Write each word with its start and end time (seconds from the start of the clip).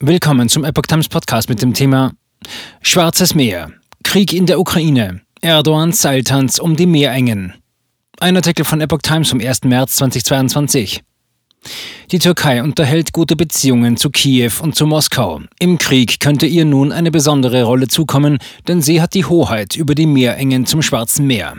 Willkommen 0.00 0.50
zum 0.50 0.62
Epoch 0.62 0.82
Times 0.82 1.08
Podcast 1.08 1.48
mit 1.48 1.62
dem 1.62 1.72
Thema 1.72 2.12
Schwarzes 2.82 3.34
Meer, 3.34 3.72
Krieg 4.04 4.34
in 4.34 4.44
der 4.44 4.60
Ukraine, 4.60 5.22
Erdogans 5.40 6.02
Seiltanz 6.02 6.58
um 6.58 6.76
die 6.76 6.84
Meerengen. 6.84 7.54
Ein 8.20 8.36
Artikel 8.36 8.66
von 8.66 8.82
Epoch 8.82 9.00
Times 9.00 9.30
vom 9.30 9.40
1. 9.40 9.64
März 9.64 9.96
2022. 9.96 11.02
Die 12.12 12.18
Türkei 12.18 12.62
unterhält 12.62 13.14
gute 13.14 13.36
Beziehungen 13.36 13.96
zu 13.96 14.10
Kiew 14.10 14.52
und 14.60 14.74
zu 14.74 14.84
Moskau. 14.84 15.40
Im 15.60 15.78
Krieg 15.78 16.20
könnte 16.20 16.44
ihr 16.44 16.66
nun 16.66 16.92
eine 16.92 17.10
besondere 17.10 17.62
Rolle 17.62 17.88
zukommen, 17.88 18.36
denn 18.68 18.82
sie 18.82 19.00
hat 19.00 19.14
die 19.14 19.24
Hoheit 19.24 19.76
über 19.76 19.94
die 19.94 20.06
Meerengen 20.06 20.66
zum 20.66 20.82
Schwarzen 20.82 21.26
Meer. 21.26 21.56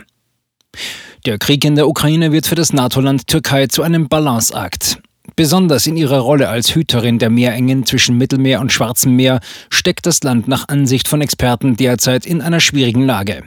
Der 1.25 1.39
Krieg 1.39 1.65
in 1.65 1.73
der 1.73 1.87
Ukraine 1.87 2.31
wird 2.31 2.45
für 2.45 2.53
das 2.53 2.71
NATO-Land 2.71 3.25
Türkei 3.25 3.65
zu 3.65 3.81
einem 3.81 4.07
Balanceakt. 4.07 5.01
Besonders 5.35 5.85
in 5.87 5.97
ihrer 5.97 6.19
Rolle 6.19 6.49
als 6.49 6.73
Hüterin 6.73 7.19
der 7.19 7.29
Meerengen 7.29 7.85
zwischen 7.85 8.17
Mittelmeer 8.17 8.59
und 8.61 8.71
Schwarzem 8.71 9.15
Meer 9.15 9.39
steckt 9.69 10.05
das 10.05 10.23
Land 10.23 10.47
nach 10.47 10.67
Ansicht 10.67 11.07
von 11.07 11.21
Experten 11.21 11.75
derzeit 11.75 12.25
in 12.25 12.41
einer 12.41 12.59
schwierigen 12.59 13.05
Lage. 13.05 13.43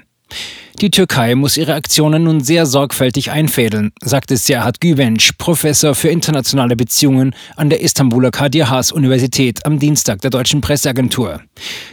Die 0.80 0.90
Türkei 0.90 1.34
muss 1.34 1.58
ihre 1.58 1.74
Aktionen 1.74 2.22
nun 2.24 2.40
sehr 2.40 2.64
sorgfältig 2.64 3.30
einfädeln, 3.30 3.92
sagte 4.00 4.38
Serhat 4.38 4.80
Güvenç, 4.80 5.32
Professor 5.36 5.94
für 5.94 6.08
internationale 6.08 6.74
Beziehungen 6.74 7.34
an 7.56 7.68
der 7.68 7.82
Istanbuler 7.82 8.30
Kadir 8.30 8.70
Has 8.70 8.90
Universität 8.90 9.66
am 9.66 9.78
Dienstag 9.78 10.22
der 10.22 10.30
deutschen 10.30 10.62
Presseagentur. 10.62 11.42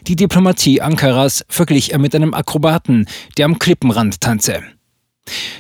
Die 0.08 0.16
Diplomatie 0.16 0.80
Ankaras 0.80 1.44
verglich 1.50 1.92
er 1.92 2.00
mit 2.00 2.16
einem 2.16 2.34
Akrobaten, 2.34 3.08
der 3.38 3.46
am 3.46 3.60
Klippenrand 3.60 4.22
tanze. 4.22 4.62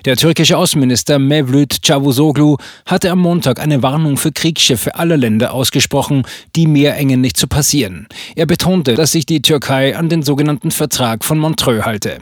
Der 0.06 0.16
türkische 0.16 0.58
Außenminister 0.58 1.20
Mevlüt 1.20 1.82
Cavusoglu 1.82 2.58
hatte 2.86 3.12
am 3.12 3.20
Montag 3.20 3.60
eine 3.60 3.84
Warnung 3.84 4.18
für 4.18 4.32
Kriegsschiffe 4.32 4.96
aller 4.96 5.18
Länder 5.18 5.54
ausgesprochen, 5.54 6.24
die 6.56 6.68
Meerengen 6.68 7.22
nicht 7.22 7.38
zu 7.38 7.48
passieren. 7.48 8.08
Er 8.36 8.46
betonte, 8.46 8.96
dass 8.96 9.12
sich 9.12 9.26
die 9.26 9.42
Türkei 9.42 9.96
an 9.96 10.10
den 10.10 10.24
sogenannten 10.24 10.72
Vertrag 10.72 11.26
von 11.26 11.40
Montreux 11.40 11.86
halte. 11.86 12.20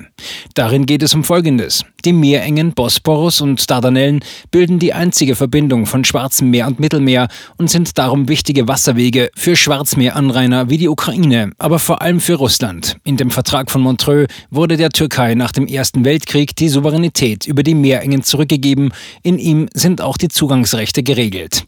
Darin 0.53 0.85
geht 0.85 1.03
es 1.03 1.13
um 1.13 1.23
Folgendes. 1.23 1.85
Die 2.05 2.13
Meerengen 2.13 2.73
Bosporus 2.73 3.41
und 3.41 3.67
Dardanellen 3.67 4.19
bilden 4.51 4.77
die 4.77 4.93
einzige 4.93 5.35
Verbindung 5.35 5.87
von 5.87 6.05
Schwarzem 6.05 6.51
Meer 6.51 6.67
und 6.67 6.79
Mittelmeer 6.79 7.29
und 7.57 7.67
sind 7.67 7.97
darum 7.97 8.27
wichtige 8.27 8.67
Wasserwege 8.67 9.31
für 9.35 9.55
Schwarzmeeranrainer 9.55 10.69
wie 10.69 10.77
die 10.77 10.87
Ukraine, 10.87 11.53
aber 11.57 11.79
vor 11.79 12.03
allem 12.03 12.19
für 12.19 12.35
Russland. 12.35 12.97
In 13.05 13.17
dem 13.17 13.31
Vertrag 13.31 13.71
von 13.71 13.81
Montreux 13.81 14.27
wurde 14.51 14.77
der 14.77 14.91
Türkei 14.91 15.33
nach 15.33 15.51
dem 15.51 15.65
Ersten 15.65 16.05
Weltkrieg 16.05 16.55
die 16.55 16.69
Souveränität 16.69 17.47
über 17.47 17.63
die 17.63 17.73
Meerengen 17.73 18.21
zurückgegeben. 18.21 18.91
In 19.23 19.39
ihm 19.39 19.67
sind 19.73 19.99
auch 19.99 20.17
die 20.17 20.29
Zugangsrechte 20.29 21.01
geregelt. 21.01 21.65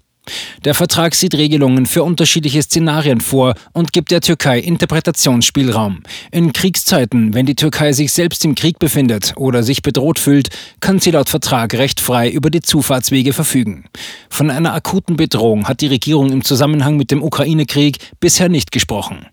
Der 0.65 0.73
Vertrag 0.73 1.15
sieht 1.15 1.35
Regelungen 1.35 1.85
für 1.85 2.03
unterschiedliche 2.03 2.61
Szenarien 2.61 3.21
vor 3.21 3.53
und 3.73 3.93
gibt 3.93 4.11
der 4.11 4.21
Türkei 4.21 4.59
Interpretationsspielraum. 4.59 6.03
In 6.31 6.53
Kriegszeiten, 6.53 7.33
wenn 7.33 7.45
die 7.45 7.55
Türkei 7.55 7.93
sich 7.93 8.11
selbst 8.11 8.43
im 8.45 8.55
Krieg 8.55 8.79
befindet 8.79 9.33
oder 9.37 9.63
sich 9.63 9.81
bedroht 9.81 10.19
fühlt, 10.19 10.49
kann 10.79 10.99
sie 10.99 11.11
laut 11.11 11.29
Vertrag 11.29 11.73
recht 11.73 11.99
frei 11.99 12.29
über 12.29 12.49
die 12.49 12.61
Zufahrtswege 12.61 13.33
verfügen. 13.33 13.85
Von 14.29 14.49
einer 14.49 14.73
akuten 14.73 15.15
Bedrohung 15.15 15.67
hat 15.67 15.81
die 15.81 15.87
Regierung 15.87 16.31
im 16.31 16.43
Zusammenhang 16.43 16.97
mit 16.97 17.11
dem 17.11 17.23
Ukraine-Krieg 17.23 17.97
bisher 18.19 18.49
nicht 18.49 18.71
gesprochen. 18.71 19.25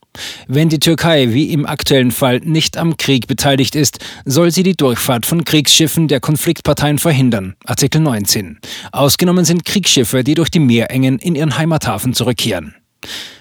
Wenn 0.46 0.68
die 0.68 0.78
Türkei 0.78 1.32
wie 1.32 1.52
im 1.52 1.66
aktuellen 1.66 2.10
Fall 2.10 2.40
nicht 2.40 2.76
am 2.76 2.96
Krieg 2.96 3.26
beteiligt 3.26 3.74
ist, 3.74 3.98
soll 4.24 4.50
sie 4.50 4.62
die 4.62 4.76
Durchfahrt 4.76 5.26
von 5.26 5.44
Kriegsschiffen 5.44 6.08
der 6.08 6.20
Konfliktparteien 6.20 6.98
verhindern. 6.98 7.54
Artikel 7.64 8.00
19. 8.00 8.58
Ausgenommen 8.92 9.44
sind 9.44 9.64
Kriegsschiffe, 9.64 10.24
die 10.24 10.34
durch 10.34 10.50
die 10.50 10.60
Meerengen 10.60 11.18
in 11.18 11.34
ihren 11.34 11.56
Heimathafen 11.58 12.14
zurückkehren. 12.14 12.74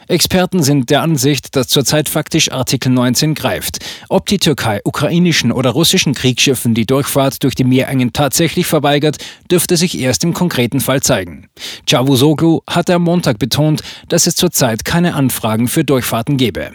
Experten 0.07 0.61
sind 0.61 0.89
der 0.89 1.01
Ansicht, 1.01 1.55
dass 1.55 1.67
zurzeit 1.67 2.09
faktisch 2.09 2.51
Artikel 2.51 2.91
19 2.91 3.33
greift. 3.35 3.79
Ob 4.09 4.25
die 4.25 4.37
Türkei 4.37 4.81
ukrainischen 4.83 5.51
oder 5.51 5.71
russischen 5.71 6.13
Kriegsschiffen 6.13 6.73
die 6.73 6.85
Durchfahrt 6.85 7.43
durch 7.43 7.55
die 7.55 7.63
Meerengen 7.63 8.13
tatsächlich 8.13 8.65
verweigert, 8.65 9.17
dürfte 9.49 9.77
sich 9.77 9.99
erst 9.99 10.23
im 10.23 10.33
konkreten 10.33 10.81
Fall 10.81 11.01
zeigen. 11.01 11.47
Cavusoglu 11.87 12.61
hatte 12.67 12.95
am 12.95 13.03
Montag 13.03 13.39
betont, 13.39 13.81
dass 14.09 14.27
es 14.27 14.35
zurzeit 14.35 14.85
keine 14.85 15.15
Anfragen 15.15 15.67
für 15.67 15.83
Durchfahrten 15.83 16.37
gebe. 16.37 16.71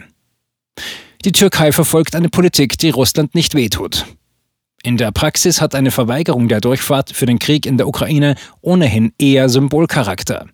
Die 1.25 1.31
Türkei 1.31 1.71
verfolgt 1.71 2.15
eine 2.15 2.29
Politik, 2.29 2.77
die 2.77 2.89
Russland 2.89 3.35
nicht 3.35 3.53
wehtut. 3.53 4.05
In 4.81 4.95
der 4.95 5.11
Praxis 5.11 5.59
hat 5.59 5.75
eine 5.75 5.91
Verweigerung 5.91 6.47
der 6.47 6.61
Durchfahrt 6.61 7.11
für 7.11 7.25
den 7.25 7.37
Krieg 7.37 7.65
in 7.65 7.75
der 7.75 7.85
Ukraine 7.87 8.35
ohnehin 8.61 9.11
eher 9.19 9.49
Symbolcharakter. 9.49 10.45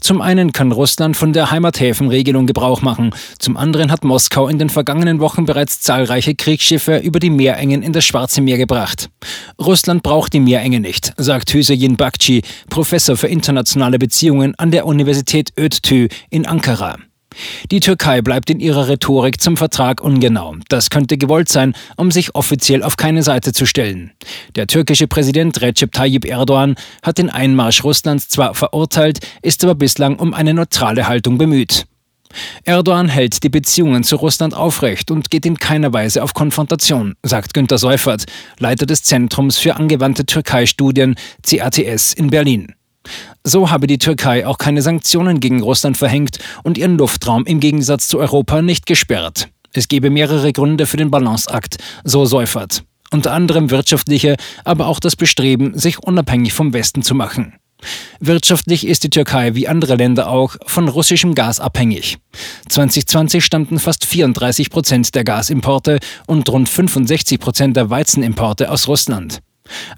Zum 0.00 0.20
einen 0.20 0.52
kann 0.52 0.72
Russland 0.72 1.16
von 1.16 1.32
der 1.32 1.52
Heimathäfenregelung 1.52 2.48
Gebrauch 2.48 2.82
machen, 2.82 3.14
zum 3.38 3.56
anderen 3.56 3.92
hat 3.92 4.02
Moskau 4.02 4.48
in 4.48 4.58
den 4.58 4.68
vergangenen 4.68 5.20
Wochen 5.20 5.44
bereits 5.44 5.80
zahlreiche 5.80 6.34
Kriegsschiffe 6.34 6.98
über 6.98 7.20
die 7.20 7.30
Meerengen 7.30 7.82
in 7.82 7.92
das 7.92 8.04
Schwarze 8.04 8.40
Meer 8.40 8.58
gebracht. 8.58 9.10
Russland 9.60 10.02
braucht 10.02 10.32
die 10.32 10.40
Meerenge 10.40 10.80
nicht, 10.80 11.12
sagt 11.16 11.54
Hüseyin 11.54 11.96
Bakci, 11.96 12.42
Professor 12.70 13.16
für 13.16 13.28
internationale 13.28 14.00
Beziehungen 14.00 14.56
an 14.56 14.72
der 14.72 14.86
Universität 14.86 15.52
Ötü 15.56 16.08
in 16.30 16.46
Ankara. 16.46 16.96
Die 17.70 17.80
Türkei 17.80 18.22
bleibt 18.22 18.50
in 18.50 18.60
ihrer 18.60 18.88
Rhetorik 18.88 19.40
zum 19.40 19.56
Vertrag 19.56 20.00
ungenau. 20.00 20.56
Das 20.68 20.90
könnte 20.90 21.18
gewollt 21.18 21.48
sein, 21.48 21.74
um 21.96 22.10
sich 22.10 22.34
offiziell 22.34 22.82
auf 22.82 22.96
keine 22.96 23.22
Seite 23.22 23.52
zu 23.52 23.66
stellen. 23.66 24.12
Der 24.56 24.66
türkische 24.66 25.06
Präsident 25.06 25.60
Recep 25.60 25.92
Tayyip 25.92 26.24
Erdogan 26.24 26.76
hat 27.02 27.18
den 27.18 27.30
Einmarsch 27.30 27.84
Russlands 27.84 28.28
zwar 28.28 28.54
verurteilt, 28.54 29.20
ist 29.42 29.64
aber 29.64 29.74
bislang 29.74 30.16
um 30.16 30.34
eine 30.34 30.54
neutrale 30.54 31.08
Haltung 31.08 31.38
bemüht. 31.38 31.86
Erdogan 32.64 33.08
hält 33.08 33.42
die 33.42 33.48
Beziehungen 33.48 34.04
zu 34.04 34.16
Russland 34.16 34.54
aufrecht 34.54 35.10
und 35.10 35.30
geht 35.30 35.46
in 35.46 35.58
keiner 35.58 35.92
Weise 35.92 36.22
auf 36.22 36.34
Konfrontation, 36.34 37.14
sagt 37.22 37.54
Günter 37.54 37.78
Seufert, 37.78 38.26
Leiter 38.58 38.86
des 38.86 39.02
Zentrums 39.02 39.58
für 39.58 39.76
angewandte 39.76 40.26
Türkei-Studien 40.26 41.14
CATS 41.42 42.12
in 42.12 42.30
Berlin. 42.30 42.74
So 43.44 43.70
habe 43.70 43.86
die 43.86 43.98
Türkei 43.98 44.46
auch 44.46 44.58
keine 44.58 44.82
Sanktionen 44.82 45.40
gegen 45.40 45.62
Russland 45.62 45.96
verhängt 45.96 46.38
und 46.62 46.78
ihren 46.78 46.98
Luftraum 46.98 47.44
im 47.46 47.60
Gegensatz 47.60 48.08
zu 48.08 48.18
Europa 48.18 48.62
nicht 48.62 48.86
gesperrt. 48.86 49.48
Es 49.72 49.88
gebe 49.88 50.10
mehrere 50.10 50.52
Gründe 50.52 50.86
für 50.86 50.96
den 50.96 51.10
Balanceakt, 51.10 51.78
so 52.04 52.24
Seufert. 52.24 52.84
Unter 53.10 53.32
anderem 53.32 53.70
wirtschaftliche, 53.70 54.36
aber 54.64 54.86
auch 54.86 55.00
das 55.00 55.16
Bestreben, 55.16 55.78
sich 55.78 55.98
unabhängig 55.98 56.52
vom 56.52 56.72
Westen 56.72 57.02
zu 57.02 57.14
machen. 57.14 57.54
Wirtschaftlich 58.20 58.86
ist 58.86 59.04
die 59.04 59.10
Türkei 59.10 59.54
wie 59.54 59.68
andere 59.68 59.94
Länder 59.94 60.28
auch 60.28 60.56
von 60.66 60.88
russischem 60.88 61.34
Gas 61.34 61.60
abhängig. 61.60 62.18
2020 62.68 63.44
stammten 63.44 63.78
fast 63.78 64.04
34 64.04 64.70
Prozent 64.70 65.14
der 65.14 65.24
Gasimporte 65.24 66.00
und 66.26 66.48
rund 66.48 66.68
65 66.68 67.38
Prozent 67.38 67.76
der 67.76 67.88
Weizenimporte 67.88 68.70
aus 68.70 68.88
Russland. 68.88 69.40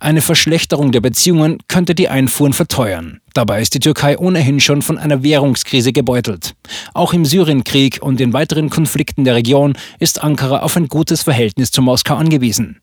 Eine 0.00 0.22
Verschlechterung 0.22 0.92
der 0.92 1.00
Beziehungen 1.00 1.58
könnte 1.68 1.94
die 1.94 2.08
Einfuhren 2.08 2.52
verteuern. 2.52 3.20
Dabei 3.32 3.60
ist 3.60 3.74
die 3.74 3.80
Türkei 3.80 4.18
ohnehin 4.18 4.60
schon 4.60 4.82
von 4.82 4.98
einer 4.98 5.22
Währungskrise 5.22 5.92
gebeutelt. 5.92 6.54
Auch 6.94 7.12
im 7.12 7.24
Syrienkrieg 7.24 7.98
und 8.02 8.20
in 8.20 8.32
weiteren 8.32 8.70
Konflikten 8.70 9.24
der 9.24 9.34
Region 9.34 9.74
ist 9.98 10.22
Ankara 10.22 10.60
auf 10.60 10.76
ein 10.76 10.88
gutes 10.88 11.22
Verhältnis 11.22 11.70
zu 11.70 11.82
Moskau 11.82 12.16
angewiesen. 12.16 12.80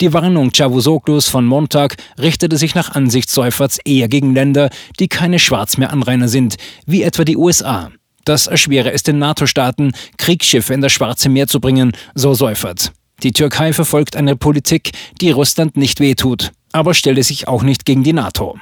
Die 0.00 0.12
Warnung 0.12 0.52
Cavusoglu's 0.52 1.28
von 1.28 1.44
Montag 1.44 1.96
richtete 2.18 2.56
sich 2.56 2.74
nach 2.74 2.94
Ansicht 2.94 3.30
Seuferts 3.30 3.78
eher 3.84 4.08
gegen 4.08 4.34
Länder, 4.34 4.70
die 5.00 5.08
keine 5.08 5.38
Schwarzmeeranrainer 5.38 6.28
sind, 6.28 6.56
wie 6.86 7.02
etwa 7.02 7.24
die 7.24 7.36
USA. 7.36 7.90
Das 8.24 8.46
erschwere 8.46 8.92
es 8.92 9.02
den 9.02 9.18
NATO-Staaten, 9.18 9.92
Kriegsschiffe 10.18 10.74
in 10.74 10.80
das 10.80 10.92
Schwarze 10.92 11.28
Meer 11.28 11.46
zu 11.46 11.60
bringen, 11.60 11.92
so 12.14 12.34
Seufert. 12.34 12.92
Die 13.22 13.32
Türkei 13.32 13.72
verfolgt 13.72 14.14
eine 14.14 14.36
Politik, 14.36 14.92
die 15.20 15.30
Russland 15.30 15.76
nicht 15.76 15.98
wehtut, 15.98 16.52
aber 16.72 16.94
stelle 16.94 17.22
sich 17.24 17.48
auch 17.48 17.64
nicht 17.64 17.84
gegen 17.84 18.04
die 18.04 18.12
NATO. 18.12 18.58